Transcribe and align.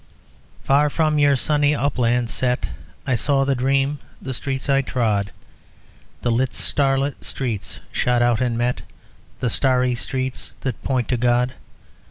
__Far 0.67 0.89
from 0.89 1.19
your 1.19 1.35
sunny 1.35 1.75
uplands 1.75 2.33
set 2.33 2.69
I 3.05 3.13
saw 3.13 3.45
the 3.45 3.53
dream; 3.53 3.99
the 4.19 4.33
streets 4.33 4.67
I 4.67 4.81
trod 4.81 5.31
The 6.23 6.31
lit 6.31 6.55
straight 6.55 7.23
streets 7.23 7.79
shot 7.91 8.23
out 8.23 8.41
and 8.41 8.57
met 8.57 8.81
The 9.41 9.49
starry 9.51 9.93
streets 9.93 10.55
that 10.61 10.83
point 10.83 11.07
to 11.09 11.17
God. 11.17 11.53